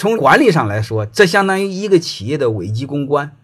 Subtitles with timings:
[0.00, 3.36] 从管理上来说，这相当于一个企业的危机公关，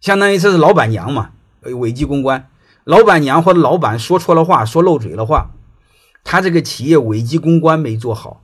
[0.00, 1.30] 相当于这是老板娘嘛，
[1.62, 2.48] 危机公关。
[2.82, 5.52] 老板娘或者老板说错了话，说漏嘴了话，
[6.24, 8.42] 他这个企业危机公关没做好。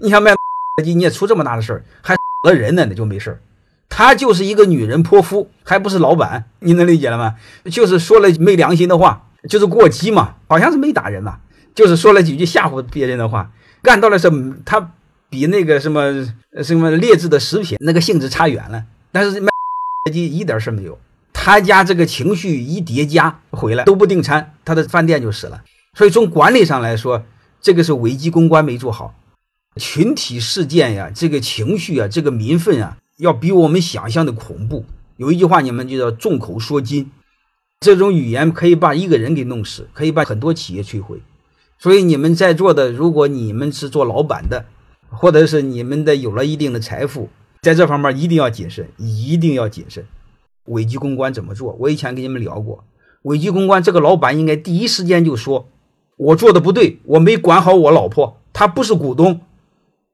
[0.00, 0.34] 你想卖
[0.82, 3.40] 鸡，你也出这么大的事儿，还死了人呢，那就没事儿。
[3.88, 7.36] 他就是一个女人泼妇，还不是老板，你能理解了吗？
[7.66, 11.38] 就是说了没良心的话，就是过激嘛，好像是没打人吧，
[11.72, 14.94] 就是说了几句吓唬别人的话，干到了什么，他
[15.30, 16.26] 比那个什么
[16.62, 18.84] 什么劣质的食品那个性质差远了。
[19.10, 19.48] 但是卖
[20.12, 20.98] 一点事没有，
[21.32, 25.62] 他家这个情绪一叠加回来都不订餐，他的饭店就死了。
[25.94, 27.24] 所以从管理上来说，
[27.60, 29.14] 这个是危机公关没做好，
[29.76, 32.98] 群体事件呀，这个情绪啊，这个民愤啊。
[33.18, 34.86] 要比我们想象的恐怖。
[35.18, 37.10] 有一句话，你们就叫“众口铄金”，
[37.78, 41.20] 这种语言可以把一个人给弄死，可以把很多企业摧毁。
[41.78, 44.64] 所以你们在座的，如果你们是做老板的，
[45.10, 47.28] 或者是你们的有了一定的财富，
[47.62, 50.04] 在这方面一定要谨慎，一定要谨慎。
[50.66, 51.76] 危机公关怎么做？
[51.80, 52.84] 我以前跟你们聊过，
[53.22, 55.68] 危机公关这个老板应该第一时间就说
[56.16, 59.40] ：“我做的不对，我没管好我老婆，她不是股东。”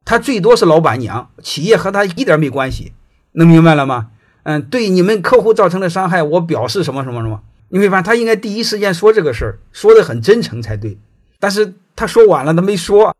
[0.04, 2.92] 她最多是老板娘，企业和她一点没关系，
[3.32, 4.10] 能明白了吗？
[4.44, 7.42] 嗯，对你们客户造成的伤害，我表示什么什么什么。
[7.68, 10.96] 你会发现他应该第一时间说这个事儿，说的很真诚才对。
[11.40, 13.12] 但是他说晚了，他没说，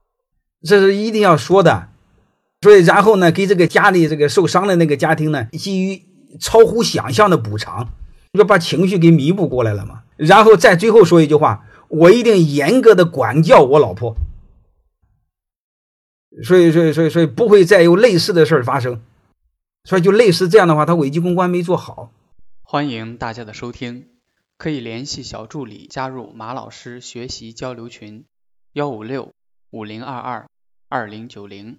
[0.63, 1.89] 这是一定要说的。
[2.63, 6.03] 所以然后呢，给这个家里这个受伤的那个家庭呢，基于
[6.41, 7.93] 超乎想象的补偿，
[8.33, 10.03] 就把情绪给弥补过来了嘛。
[10.17, 14.17] 然后再最后说一句话，我一定严格的管教我老婆。
[16.43, 19.01] 所以，所以，所以，所以不会再有类似的事儿发生。
[19.85, 22.11] 所以，就类似这样的话，他危机公关没做好。
[22.63, 24.09] 欢迎大家的收听，
[24.59, 28.25] 可以联系小助理加入马老师学习交流群：
[28.73, 29.33] 幺五六
[29.71, 30.49] 五零二二
[30.89, 31.79] 二零九零。